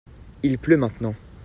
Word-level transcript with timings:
il 0.41 0.57
pleut 0.57 0.77
maintenant. 0.77 1.13